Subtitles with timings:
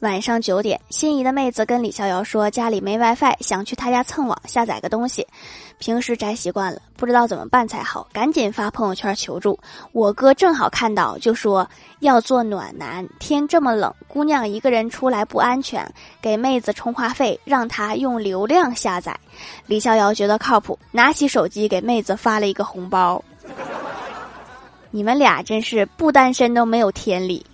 [0.00, 5.26] 晚上九点心仪的妹子跟李逍遥说家里没 wifi 想去他家蹭网下载个东西。
[5.78, 9.60] 平时宅习惯了不知道怎么办才好赶紧发朋友圈求助。
[9.92, 11.68] 我哥正好看到就说
[11.98, 15.86] 要做暖男天这么冷姑娘一个人出来不安全
[16.22, 19.14] 给妹子充话费让她用流量下载。
[19.66, 23.22] 李逍遥觉得靠谱拿起手机给妹子发了一个红包。
[24.90, 27.44] 你们俩真是不单身都没有天理。